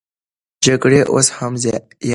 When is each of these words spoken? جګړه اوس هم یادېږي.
جګړه 0.65 1.01
اوس 1.13 1.27
هم 1.37 1.53
یادېږي. 1.65 2.09